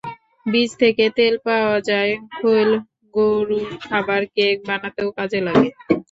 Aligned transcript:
বীজ 0.45 0.71
থেকে 0.81 1.05
তেল 1.17 1.35
পাওয়া 1.45 1.77
যায়, 1.89 2.11
খৈল 2.37 2.69
গরুর 3.13 3.69
খাবার, 3.83 4.21
কেক 4.35 4.57
বানাতেও 4.67 5.09
কাজে 5.17 5.39
লাগে। 5.47 5.69